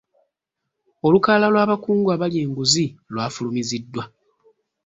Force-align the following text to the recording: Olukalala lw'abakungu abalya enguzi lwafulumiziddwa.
Olukalala 1.05 1.47
lw'abakungu 1.53 2.09
abalya 2.15 2.39
enguzi 2.45 2.85
lwafulumiziddwa. 3.13 4.03